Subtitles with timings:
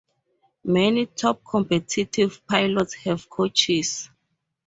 [0.63, 4.09] Many top competitive pilots have coaches.